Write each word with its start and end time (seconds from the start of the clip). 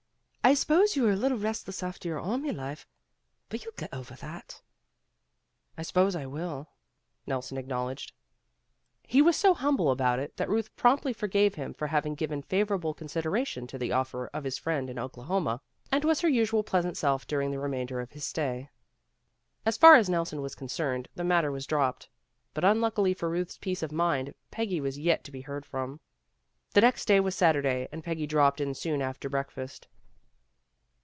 I 0.43 0.55
suppose 0.55 0.97
you 0.97 1.07
are 1.07 1.11
a 1.11 1.15
little 1.15 1.37
restless 1.37 1.81
after 1.81 2.09
your 2.09 2.19
army 2.19 2.51
life, 2.51 2.85
but 3.47 3.63
you'll 3.63 3.73
get 3.77 3.93
over 3.93 4.15
that." 4.15 4.61
"I 5.77 5.83
suppose 5.83 6.13
I 6.15 6.25
will," 6.25 6.67
Nelson 7.25 7.57
acknowledged. 7.57 8.11
134 9.05 9.07
PEGGY 9.07 9.13
RAYMOND'S 9.13 9.13
WAY 9.13 9.17
He 9.17 9.21
was 9.21 9.37
so 9.37 9.53
humble 9.53 9.91
about 9.91 10.19
it 10.19 10.35
that 10.35 10.49
Ruth 10.49 10.75
promptly 10.75 11.13
forgave 11.13 11.55
him 11.55 11.73
for 11.73 11.87
having 11.87 12.15
given 12.15 12.41
favorable 12.41 12.93
con 12.93 13.07
sideration 13.07 13.65
to 13.69 13.77
the* 13.77 13.93
offer 13.93 14.27
of 14.33 14.43
his 14.43 14.57
friend 14.57 14.89
in 14.89 14.97
Okla 14.97 15.25
homa, 15.25 15.61
and 15.89 16.03
was 16.03 16.19
her 16.21 16.27
usual 16.27 16.63
pleasant 16.63 16.97
self 16.97 17.25
during 17.25 17.51
the 17.51 17.59
remainder 17.59 18.01
of 18.01 18.11
his 18.11 18.25
stay. 18.25 18.69
As 19.65 19.77
far 19.77 19.95
as 19.95 20.09
Nelson 20.09 20.41
was 20.41 20.55
concerned, 20.55 21.07
the 21.15 21.23
matter 21.23 21.51
was 21.51 21.67
dropped, 21.67 22.09
but 22.55 22.65
unluckily 22.65 23.13
for 23.13 23.29
Ruth's 23.29 23.57
peace 23.59 23.83
of 23.83 23.91
mind 23.93 24.33
Peggy 24.49 24.81
was 24.81 24.99
yet 24.99 25.23
to 25.23 25.31
be 25.31 25.41
heard 25.41 25.65
from. 25.65 26.01
The 26.73 26.81
next 26.81 27.05
day 27.05 27.21
was 27.21 27.35
Saturday 27.35 27.87
and 27.91 28.03
Peggy 28.03 28.27
dropped 28.27 28.59
in 28.59 28.73
soon 28.73 29.01
after 29.01 29.29
breakfast. 29.29 29.87